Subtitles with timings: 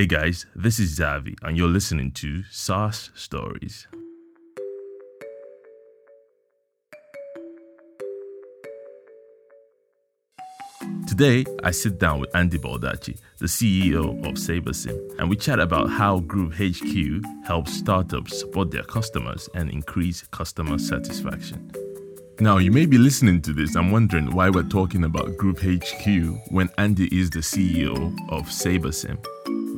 [0.00, 3.86] Hey guys, this is Zavi, and you're listening to SaaS Stories.
[11.06, 15.90] Today, I sit down with Andy Baldacci, the CEO of SaberSim, and we chat about
[15.90, 21.70] how Groove HQ helps startups support their customers and increase customer satisfaction.
[22.38, 26.06] Now, you may be listening to this and wondering why we're talking about Groove HQ
[26.48, 29.22] when Andy is the CEO of SaberSim.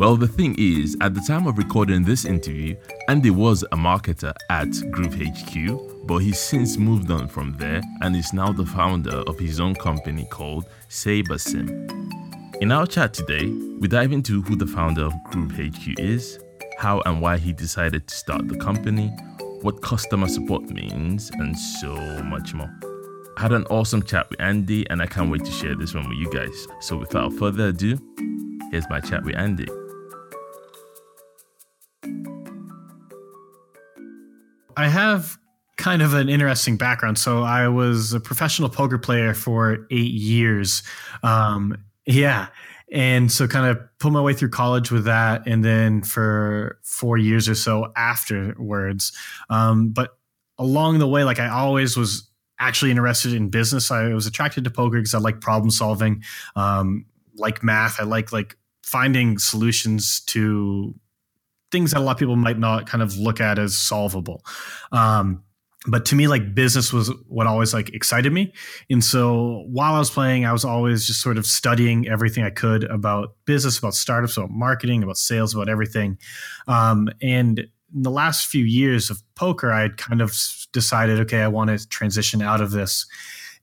[0.03, 2.75] Well, the thing is, at the time of recording this interview,
[3.07, 8.17] Andy was a marketer at Groove HQ, but he's since moved on from there and
[8.17, 11.89] is now the founder of his own company called SaberSim.
[12.61, 16.41] In our chat today, we dive into who the founder of Groove HQ is,
[16.79, 19.07] how and why he decided to start the company,
[19.61, 22.77] what customer support means, and so much more.
[23.39, 26.09] I had an awesome chat with Andy, and I can't wait to share this one
[26.09, 26.67] with you guys.
[26.81, 28.01] So, without further ado,
[28.73, 29.69] here's my chat with Andy.
[34.77, 35.39] I have
[35.77, 37.19] kind of an interesting background.
[37.19, 40.83] So I was a professional poker player for eight years.
[41.23, 42.49] Um, yeah.
[42.93, 45.47] And so kind of put my way through college with that.
[45.47, 49.13] And then for four years or so afterwards.
[49.49, 50.17] Um, but
[50.59, 53.91] along the way, like I always was actually interested in business.
[53.91, 56.23] I was attracted to poker because I like problem solving,
[56.55, 57.99] um, like math.
[57.99, 60.95] I like like finding solutions to
[61.73, 64.45] things that a lot of people might not kind of look at as solvable.
[64.93, 65.43] Um,
[65.87, 68.53] but to me, like business was what always like excited me.
[68.89, 72.51] And so while I was playing, I was always just sort of studying everything I
[72.51, 76.19] could about business, about startups, about marketing, about sales, about everything.
[76.69, 80.33] Um, and in the last few years of poker, I had kind of
[80.73, 83.05] decided, okay, I want to transition out of this.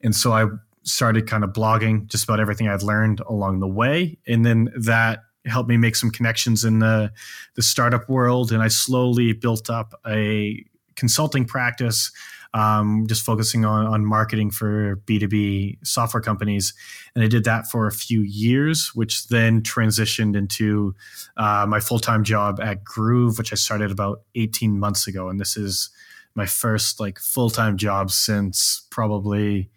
[0.02, 0.46] And so I
[0.84, 4.18] started kind of blogging just about everything I'd learned along the way.
[4.28, 7.12] And then that helped me make some connections in the
[7.56, 10.64] the startup world, and I slowly built up a
[10.96, 12.12] consulting practice,
[12.54, 16.74] um, just focusing on on marketing for B two B software companies,
[17.16, 20.96] and I did that for a few years, which then transitioned into
[21.38, 25.40] uh, my full time job at Groove, which I started about eighteen months ago, and
[25.40, 25.90] this is
[26.36, 29.70] my first like full time job since probably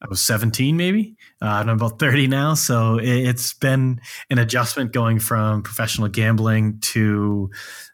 [0.00, 2.54] I was 17 maybe, uh, and I'm about 30 now.
[2.54, 4.00] So it, has been
[4.30, 7.50] an adjustment going from professional gambling to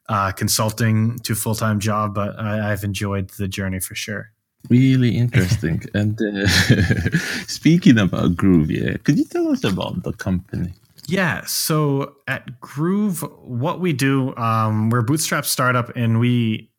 [0.09, 4.31] uh, consulting to full time job, but I, have enjoyed the journey for sure.
[4.69, 5.83] Really interesting.
[5.95, 6.47] and uh,
[7.47, 10.75] speaking about Groove, yeah, could you tell us about the company?
[11.07, 11.45] Yeah.
[11.47, 16.71] So at Groove, what we do, um, we're a bootstrap startup, and we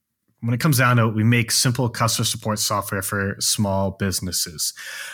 [0.41, 4.73] when it comes down to it, we make simple customer support software for small businesses.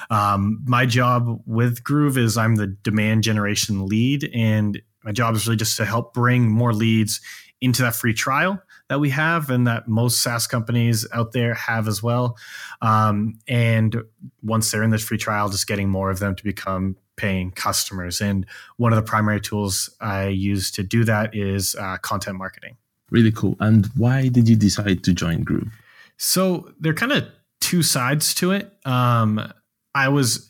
[0.09, 5.47] Um, my job with Groove is I'm the demand generation lead, and my job is
[5.47, 7.21] really just to help bring more leads
[7.61, 11.87] into that free trial that we have and that most SaaS companies out there have
[11.87, 12.35] as well.
[12.81, 13.95] Um, and
[14.41, 18.19] once they're in this free trial, just getting more of them to become paying customers.
[18.19, 18.45] And
[18.77, 22.77] one of the primary tools I use to do that is uh, content marketing.
[23.11, 23.55] Really cool.
[23.59, 25.71] And why did you decide to join Groove?
[26.17, 27.27] So there are kind of
[27.59, 28.73] two sides to it.
[28.85, 29.51] Um,
[29.93, 30.49] I was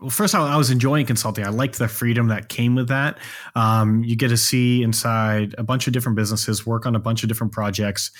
[0.00, 1.46] well, first all, I was enjoying consulting.
[1.46, 3.18] I liked the freedom that came with that.
[3.54, 7.22] Um, you get to see inside a bunch of different businesses, work on a bunch
[7.22, 8.10] of different projects,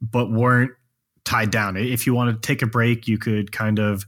[0.00, 0.70] but weren't
[1.24, 1.76] tied down.
[1.76, 4.06] If you wanted to take a break, you could kind of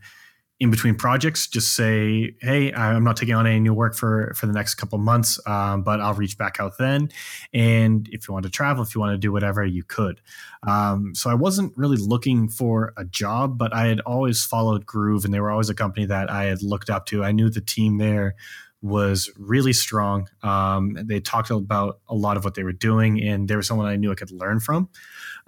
[0.58, 4.46] in between projects, just say, "Hey, I'm not taking on any new work for for
[4.46, 7.10] the next couple months, um, but I'll reach back out then."
[7.52, 10.20] And if you want to travel, if you want to do whatever, you could.
[10.66, 15.24] Um, so I wasn't really looking for a job, but I had always followed Groove,
[15.26, 17.22] and they were always a company that I had looked up to.
[17.22, 18.34] I knew the team there
[18.80, 20.28] was really strong.
[20.42, 23.86] Um, they talked about a lot of what they were doing, and they were someone
[23.86, 24.88] I knew I could learn from.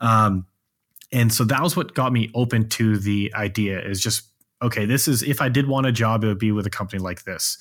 [0.01, 0.47] Um,
[1.13, 4.28] and so that was what got me open to the idea is just
[4.63, 7.01] okay, this is if I did want a job, it would be with a company
[7.01, 7.59] like this.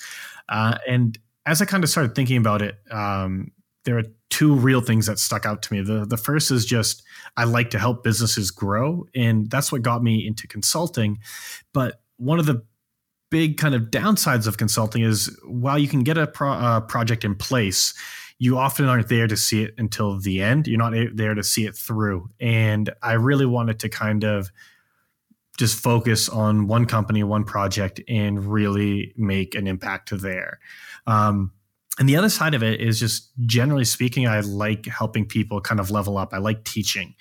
[0.49, 3.51] Uh, and as I kind of started thinking about it, um,
[3.85, 5.81] there are two real things that stuck out to me.
[5.81, 7.03] The the first is just
[7.37, 11.19] I like to help businesses grow, and that's what got me into consulting.
[11.73, 12.63] But one of the
[13.29, 17.35] big kind of downsides of consulting is while you can get a pro, project in
[17.35, 17.93] place,
[18.39, 20.67] you often aren't there to see it until the end.
[20.67, 22.29] You're not there to see it through.
[22.39, 24.51] And I really wanted to kind of
[25.57, 30.59] just focus on one company, one project, and really make an impact there.
[31.07, 31.51] Um,
[31.99, 35.79] and the other side of it is just generally speaking, I like helping people kind
[35.79, 36.33] of level up.
[36.33, 37.15] I like teaching.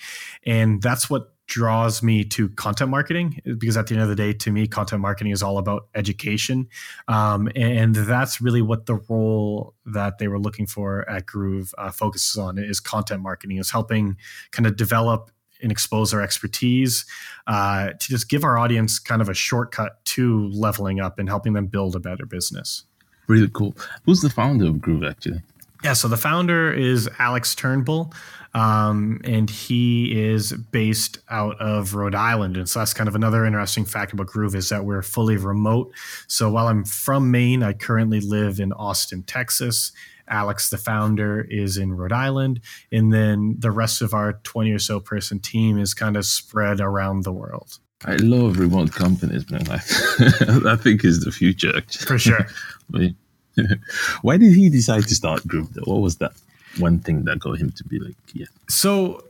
[0.44, 4.33] And that's what draws me to content marketing because at the end of the day,
[4.33, 6.69] to me, content marketing is all about education.
[7.09, 11.91] Um, and that's really what the role that they were looking for at Groove uh,
[11.91, 14.17] focuses on is content marketing, is helping
[14.50, 15.31] kind of develop
[15.62, 17.06] and expose our expertise
[17.47, 21.53] uh, to just give our audience kind of a shortcut to leveling up and helping
[21.53, 22.85] them build a better business.
[23.26, 23.76] Really cool.
[24.05, 25.43] Who's the founder of Groove actually?
[25.85, 28.12] Yeah, so the founder is Alex Turnbull,
[28.55, 32.56] um, and he is based out of Rhode Island.
[32.56, 35.93] And so that's kind of another interesting fact about Groove is that we're fully remote.
[36.26, 39.93] So while I'm from Maine, I currently live in Austin, Texas.
[40.28, 42.61] Alex, the founder, is in Rhode Island.
[42.93, 46.81] And then the rest of our 20 or so person team is kind of spread
[46.81, 47.78] around the world.
[48.05, 49.69] I love remote companies, man.
[49.70, 49.75] I,
[50.73, 52.06] I think is the future, actually.
[52.06, 52.46] For sure.
[54.23, 55.82] Why did he decide to start Groove though?
[55.84, 56.32] What was that
[56.78, 58.46] one thing that got him to be like, yeah?
[58.69, 59.25] So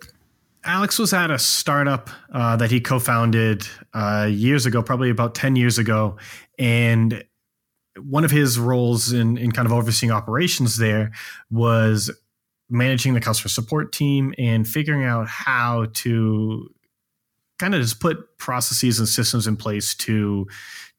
[0.64, 5.56] Alex was at a startup uh, that he co-founded uh, years ago, probably about ten
[5.56, 6.16] years ago,
[6.58, 7.24] and
[7.98, 11.12] one of his roles in in kind of overseeing operations there
[11.50, 12.10] was
[12.68, 16.68] managing the customer support team and figuring out how to
[17.58, 20.46] kind of just put processes and systems in place to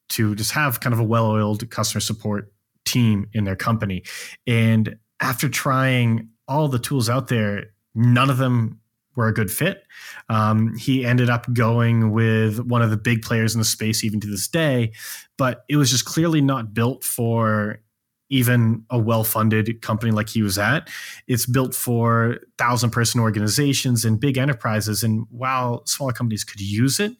[0.09, 2.51] to just have kind of a well-oiled customer support
[2.85, 4.03] team in their company.
[4.45, 8.79] And after trying all the tools out there, none of them
[9.17, 9.83] were a good fit.
[10.29, 14.21] Um, he ended up going with one of the big players in the space, even
[14.21, 14.93] to this day,
[15.37, 17.81] but it was just clearly not built for
[18.29, 20.89] even a well-funded company like he was at.
[21.27, 25.01] It's built for thousand-person organizations and big enterprises.
[25.01, 27.13] And while smaller companies could use it,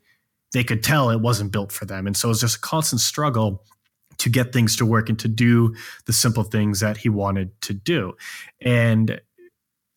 [0.51, 2.07] they could tell it wasn't built for them.
[2.07, 3.63] And so it's just a constant struggle
[4.17, 7.73] to get things to work and to do the simple things that he wanted to
[7.73, 8.13] do.
[8.61, 9.21] And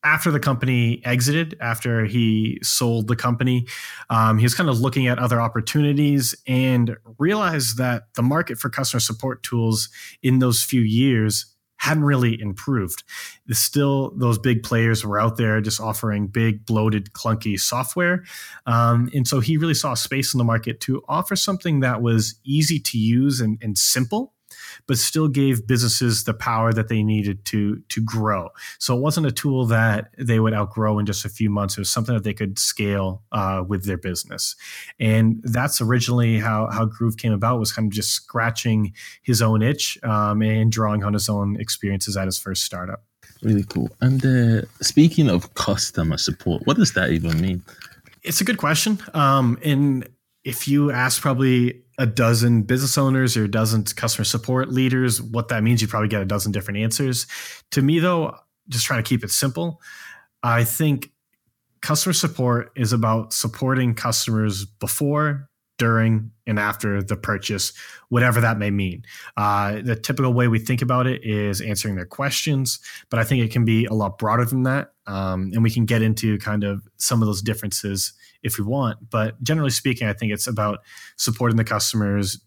[0.02, 3.67] after the company exited, after he sold the company,
[4.08, 8.70] um, he was kind of looking at other opportunities and realized that the market for
[8.70, 9.88] customer support tools
[10.23, 13.05] in those few years hadn't really improved.
[13.52, 18.23] Still, those big players were out there just offering big, bloated, clunky software.
[18.67, 22.38] Um, and so he really saw space in the market to offer something that was
[22.44, 24.35] easy to use and, and simple
[24.87, 28.50] but still gave businesses the power that they needed to to grow.
[28.78, 31.76] So it wasn't a tool that they would outgrow in just a few months.
[31.76, 34.56] It was something that they could scale uh, with their business,
[34.99, 37.58] and that's originally how how Groove came about.
[37.58, 42.16] Was kind of just scratching his own itch um, and drawing on his own experiences
[42.16, 43.05] at his first startup.
[43.43, 43.90] Really cool.
[44.00, 47.62] And uh, speaking of customer support, what does that even mean?
[48.23, 49.00] It's a good question.
[49.14, 50.06] Um, and
[50.44, 55.49] if you ask probably a dozen business owners or a dozen customer support leaders what
[55.49, 57.26] that means, you probably get a dozen different answers.
[57.73, 58.35] To me, though,
[58.70, 59.82] just trying to keep it simple,
[60.43, 61.11] I think
[61.82, 67.75] customer support is about supporting customers before, during, and after the purchase,
[68.08, 69.05] whatever that may mean.
[69.37, 72.81] Uh, the typical way we think about it is answering their questions,
[73.11, 74.93] but I think it can be a lot broader than that.
[75.06, 79.10] Um, and we can get into kind of some of those differences if we want.
[79.10, 80.81] But generally speaking, I think it's about
[81.16, 82.40] supporting the customers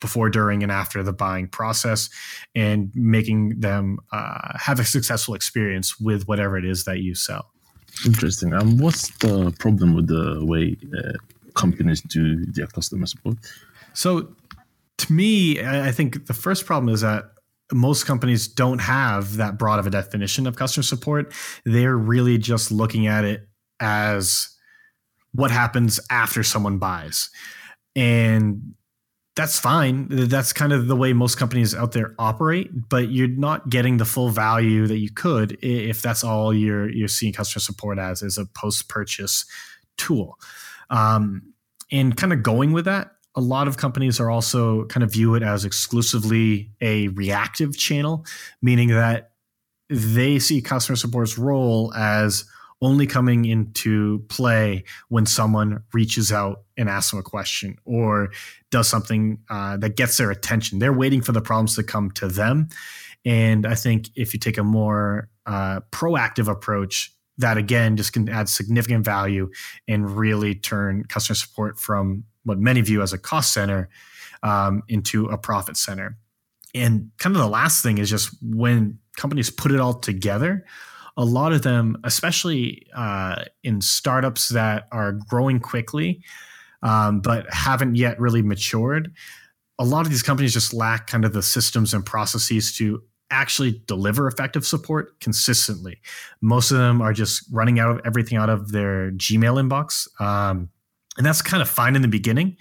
[0.00, 2.08] before, during, and after the buying process
[2.54, 7.50] and making them uh, have a successful experience with whatever it is that you sell.
[8.06, 8.52] Interesting.
[8.52, 11.12] And um, what's the problem with the way uh,
[11.54, 13.38] companies do their customer support?
[13.92, 14.34] So,
[14.98, 17.32] to me, I think the first problem is that
[17.72, 21.32] most companies don't have that broad of a definition of customer support.
[21.64, 23.48] They're really just looking at it
[23.80, 24.48] as
[25.38, 27.30] what happens after someone buys.
[27.94, 28.74] And
[29.36, 30.08] that's fine.
[30.10, 34.04] That's kind of the way most companies out there operate, but you're not getting the
[34.04, 38.36] full value that you could if that's all you're you're seeing customer support as is
[38.36, 39.44] a post-purchase
[39.96, 40.36] tool.
[40.90, 41.54] Um,
[41.92, 45.36] and kind of going with that, a lot of companies are also kind of view
[45.36, 48.26] it as exclusively a reactive channel,
[48.60, 49.30] meaning that
[49.88, 52.44] they see customer support's role as
[52.80, 58.30] only coming into play when someone reaches out and asks them a question or
[58.70, 60.78] does something uh, that gets their attention.
[60.78, 62.68] They're waiting for the problems to come to them.
[63.24, 68.28] And I think if you take a more uh, proactive approach, that again just can
[68.28, 69.50] add significant value
[69.86, 73.88] and really turn customer support from what many view as a cost center
[74.42, 76.16] um, into a profit center.
[76.74, 80.64] And kind of the last thing is just when companies put it all together,
[81.18, 86.22] a lot of them, especially uh, in startups that are growing quickly,
[86.82, 89.12] um, but haven't yet really matured,
[89.78, 93.82] a lot of these companies just lack kind of the systems and processes to actually
[93.86, 96.00] deliver effective support consistently.
[96.40, 100.08] Most of them are just running out of everything out of their Gmail inbox.
[100.20, 100.70] Um,
[101.18, 102.56] And that's kind of fine in the beginning.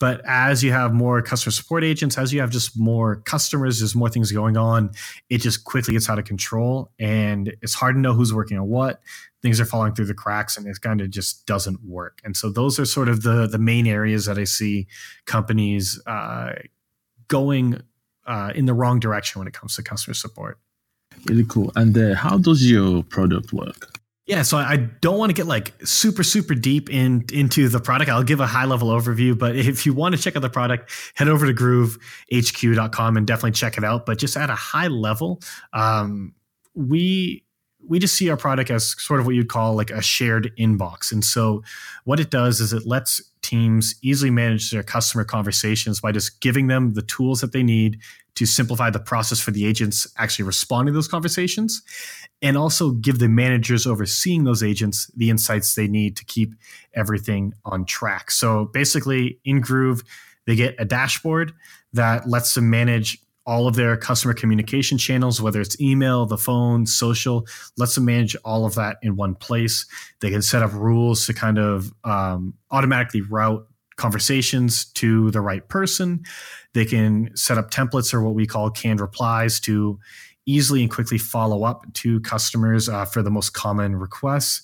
[0.00, 3.94] But as you have more customer support agents, as you have just more customers, there's
[3.94, 4.90] more things going on,
[5.30, 6.90] it just quickly gets out of control.
[6.98, 9.00] And it's hard to know who's working on what.
[9.40, 12.20] Things are falling through the cracks and it kind of just doesn't work.
[12.24, 14.88] And so those are sort of the, the main areas that I see
[15.26, 16.54] companies uh,
[17.28, 17.80] going
[18.26, 20.58] uh, in the wrong direction when it comes to customer support.
[21.28, 21.70] Really cool.
[21.76, 23.93] And uh, how does your product work?
[24.26, 28.10] Yeah, so I don't want to get like super super deep in into the product.
[28.10, 30.90] I'll give a high level overview, but if you want to check out the product,
[31.14, 34.06] head over to groovehq.com and definitely check it out.
[34.06, 35.42] But just at a high level,
[35.74, 36.32] um,
[36.74, 37.43] we
[37.88, 41.12] we just see our product as sort of what you'd call like a shared inbox.
[41.12, 41.62] And so
[42.04, 46.66] what it does is it lets teams easily manage their customer conversations by just giving
[46.66, 48.00] them the tools that they need
[48.34, 51.82] to simplify the process for the agents actually responding to those conversations
[52.42, 56.54] and also give the managers overseeing those agents the insights they need to keep
[56.94, 58.30] everything on track.
[58.30, 60.02] So basically, in Groove,
[60.46, 61.52] they get a dashboard
[61.92, 66.86] that lets them manage all of their customer communication channels, whether it's email, the phone,
[66.86, 67.46] social,
[67.76, 69.86] lets them manage all of that in one place.
[70.20, 75.68] They can set up rules to kind of um, automatically route conversations to the right
[75.68, 76.24] person.
[76.72, 79.98] They can set up templates or what we call canned replies to
[80.46, 84.62] easily and quickly follow up to customers uh, for the most common requests.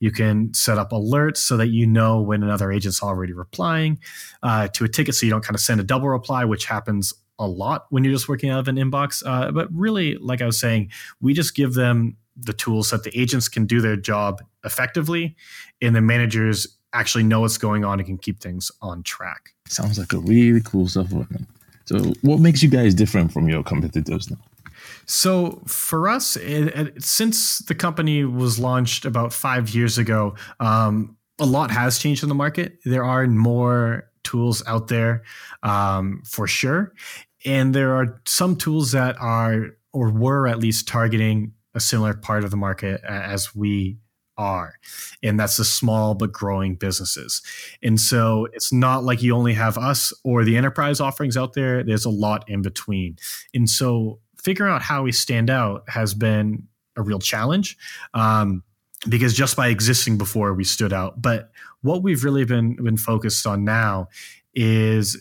[0.00, 4.00] You can set up alerts so that you know when another agent's already replying
[4.42, 7.14] uh, to a ticket so you don't kind of send a double reply, which happens
[7.42, 9.22] a lot when you're just working out of an inbox.
[9.26, 13.04] Uh, but really, like I was saying, we just give them the tools so that
[13.04, 15.36] the agents can do their job effectively
[15.82, 19.50] and the managers actually know what's going on and can keep things on track.
[19.68, 21.26] Sounds like a really cool software.
[21.84, 24.38] So, what makes you guys different from your competitors now?
[25.06, 31.16] So for us, it, it, since the company was launched about five years ago, um,
[31.38, 32.78] a lot has changed in the market.
[32.84, 35.22] There are more tools out there
[35.62, 36.94] um, for sure,
[37.44, 42.44] and there are some tools that are or were at least targeting a similar part
[42.44, 43.98] of the market as we
[44.38, 44.74] are.
[45.22, 47.42] And that's the small but growing businesses.
[47.82, 51.82] And so it's not like you only have us or the enterprise offerings out there,
[51.82, 53.16] there's a lot in between.
[53.54, 57.76] And so figuring out how we stand out has been a real challenge.
[58.14, 58.62] Um,
[59.08, 61.20] because just by existing before we stood out.
[61.20, 64.08] But what we've really been been focused on now
[64.54, 65.20] is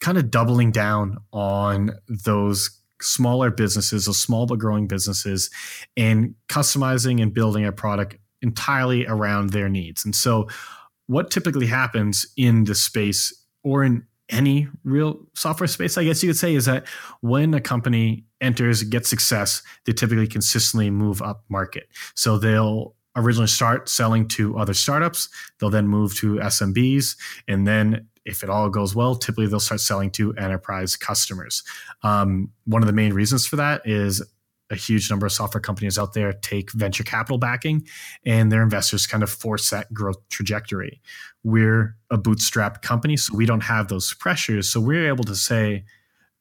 [0.00, 5.50] kind of doubling down on those smaller businesses, those small but growing businesses,
[5.96, 10.04] and customizing and building a product entirely around their needs.
[10.04, 10.48] And so,
[11.06, 13.32] what typically happens in the space
[13.64, 16.86] or in any real software space, I guess you could say, is that
[17.20, 21.88] when a company enters, gets success, they typically consistently move up market.
[22.14, 25.28] So they'll originally start selling to other startups,
[25.58, 27.16] they'll then move to SMBs,
[27.48, 31.62] and then if it all goes well, typically they'll start selling to enterprise customers.
[32.02, 34.22] Um, one of the main reasons for that is
[34.70, 37.86] a huge number of software companies out there take venture capital backing
[38.26, 41.00] and their investors kind of force that growth trajectory.
[41.42, 44.68] We're a bootstrap company, so we don't have those pressures.
[44.68, 45.84] So we're able to say,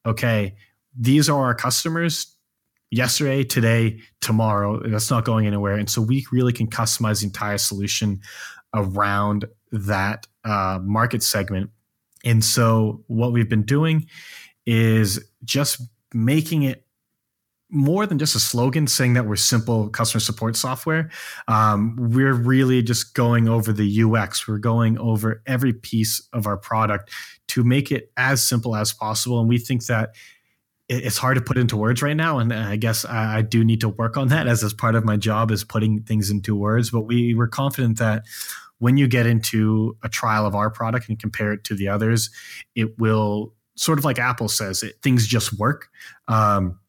[0.06, 0.56] okay,
[0.98, 2.36] these are our customers
[2.92, 4.82] yesterday, today, tomorrow.
[4.86, 5.76] That's not going anywhere.
[5.76, 8.22] And so we really can customize the entire solution
[8.74, 11.70] around that uh, market segment.
[12.28, 14.08] And so what we've been doing
[14.66, 15.82] is just
[16.14, 16.84] making it
[17.70, 21.10] more than just a slogan saying that we're simple customer support software.
[21.48, 24.48] Um, we're really just going over the UX.
[24.48, 27.12] We're going over every piece of our product
[27.50, 29.40] to make it as simple as possible.
[29.40, 30.16] And we think that
[30.90, 32.40] it's hard to put into words right now.
[32.40, 35.18] And I guess I, do need to work on that as, as part of my
[35.18, 36.92] job is putting things into words.
[36.92, 38.24] But we were confident that
[38.80, 42.30] when you get into a trial of our product and compare it to the others,
[42.76, 45.90] it will sort of like Apple says, it, things just work.
[46.28, 46.80] Um,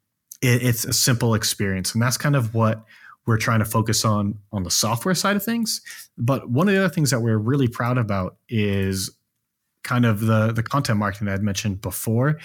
[0.43, 2.85] it, it's a simple experience, and that's kind of what
[3.27, 5.83] we're trying to focus on on the software side of things.
[6.17, 9.11] But one of the other things that we're really proud about is
[9.85, 12.39] kind of the the content marketing that I'd mentioned before,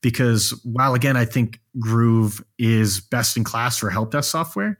[0.00, 4.78] because while again I think Groove is best in class for help desk software,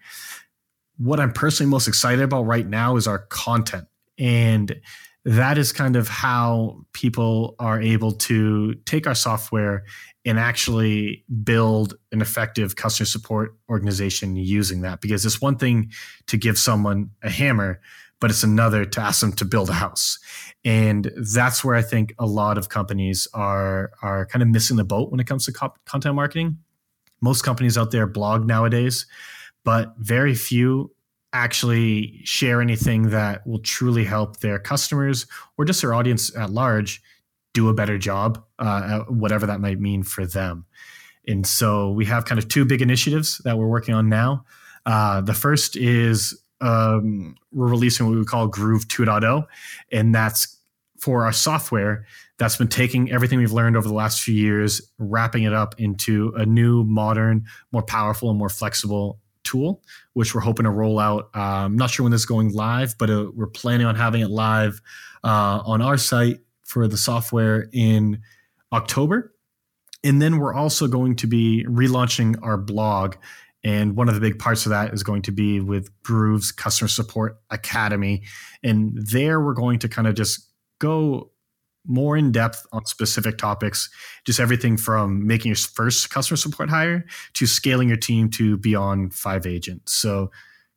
[0.96, 3.86] what I'm personally most excited about right now is our content
[4.20, 4.80] and
[5.24, 9.84] that is kind of how people are able to take our software
[10.24, 15.00] and actually build an effective customer support organization using that.
[15.00, 15.90] Because it's one thing
[16.26, 17.80] to give someone a hammer,
[18.20, 20.18] but it's another to ask them to build a house.
[20.64, 24.84] And that's where I think a lot of companies are are kind of missing the
[24.84, 26.58] boat when it comes to content marketing.
[27.22, 29.06] Most companies out there blog nowadays,
[29.64, 30.92] but very few
[31.32, 37.02] actually share anything that will truly help their customers or just their audience at large
[37.52, 40.64] do a better job, uh, whatever that might mean for them.
[41.26, 44.44] And so we have kind of two big initiatives that we're working on now.
[44.86, 49.46] Uh, the first is um, we're releasing what we call Groove 2.0,
[49.92, 50.58] and that's
[50.98, 52.06] for our software
[52.38, 56.32] that's been taking everything we've learned over the last few years, wrapping it up into
[56.36, 59.82] a new, modern, more powerful, and more flexible tool,
[60.12, 61.30] which we're hoping to roll out.
[61.34, 64.22] I'm um, not sure when this is going live, but uh, we're planning on having
[64.22, 64.80] it live
[65.24, 68.20] uh, on our site for the software in
[68.72, 69.34] October.
[70.02, 73.16] And then we're also going to be relaunching our blog.
[73.62, 76.88] And one of the big parts of that is going to be with Groove's Customer
[76.88, 78.22] Support Academy.
[78.62, 81.29] And there we're going to kind of just go
[81.86, 83.90] more in depth on specific topics,
[84.24, 89.14] just everything from making your first customer support hire to scaling your team to beyond
[89.14, 89.92] five agents.
[89.92, 90.30] So,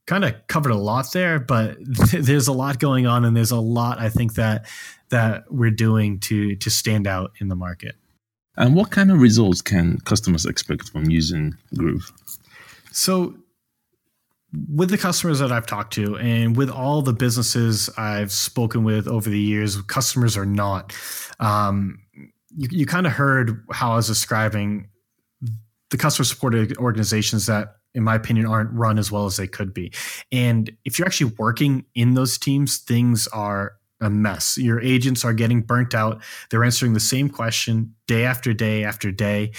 [0.05, 1.77] kind of covered a lot there, but
[2.11, 4.67] there's a lot going on, and there's a lot I think that
[5.09, 7.95] that we're doing to to stand out in the market.
[8.55, 12.11] And what kind of results can customers expect from using Groove?
[12.91, 13.35] So
[14.69, 19.07] with the customers that I've talked to and with all the businesses I've spoken with
[19.07, 20.95] over the years, customers are not.
[21.39, 21.99] Um,
[22.55, 24.89] you, you kind of heard how I was describing
[25.89, 29.73] the customer supported organizations that, in my opinion, aren't run as well as they could
[29.73, 29.91] be.
[30.31, 34.57] And if you're actually working in those teams, things are a mess.
[34.57, 36.21] Your agents are getting burnt out.
[36.49, 39.51] They're answering the same question day after day after day.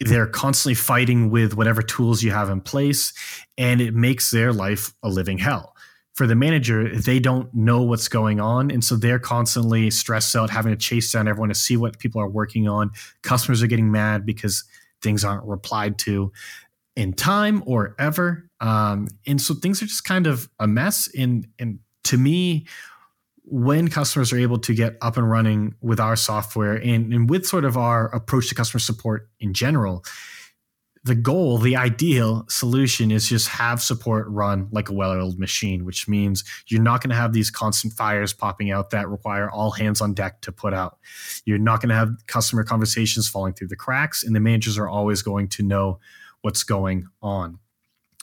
[0.00, 3.12] They're constantly fighting with whatever tools you have in place,
[3.56, 5.74] and it makes their life a living hell.
[6.14, 8.70] For the manager, they don't know what's going on.
[8.70, 12.22] And so they're constantly stressed out, having to chase down everyone to see what people
[12.22, 12.90] are working on.
[13.22, 14.64] Customers are getting mad because
[15.02, 16.32] things aren't replied to
[16.94, 18.48] in time or ever.
[18.60, 21.10] Um, and so things are just kind of a mess.
[21.14, 22.66] And, and to me,
[23.48, 27.46] when customers are able to get up and running with our software and, and with
[27.46, 30.04] sort of our approach to customer support in general,
[31.04, 36.08] the goal, the ideal solution is just have support run like a well-oiled machine, which
[36.08, 40.00] means you're not going to have these constant fires popping out that require all hands
[40.00, 40.98] on deck to put out.
[41.44, 44.88] You're not going to have customer conversations falling through the cracks, and the managers are
[44.88, 46.00] always going to know
[46.40, 47.60] what's going on.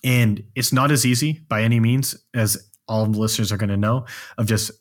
[0.04, 3.78] And it's not as easy by any means as all the listeners are going to
[3.78, 4.06] know
[4.38, 4.72] of just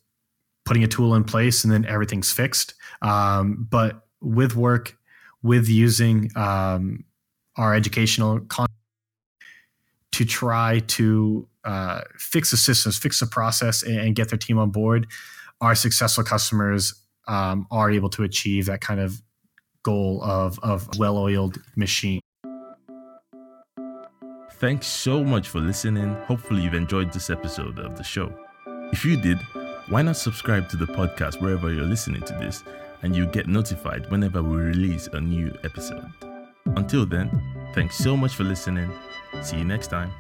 [0.65, 2.75] putting a tool in place and then everything's fixed.
[3.03, 4.97] Um, but with work,
[5.43, 7.05] with using um,
[7.57, 8.71] our educational content
[10.13, 14.59] to try to uh, fix the systems, fix the process, and, and, get their team
[14.59, 15.07] on board,
[15.61, 16.95] our successful customers
[17.29, 19.23] um, are able to achieve that kind of
[19.83, 22.21] goal of, of well-oiled machine.
[24.53, 26.15] Thanks so much for listening.
[26.27, 28.33] Hopefully, you've enjoyed this episode of the show.
[28.93, 29.39] If you did,
[29.93, 32.65] why not subscribe to the podcast wherever you're listening to this
[33.03, 36.11] and you'll get notified whenever we release a new episode?
[36.65, 37.29] Until then,
[37.75, 38.91] thanks so much for listening.
[39.43, 40.11] See you next time.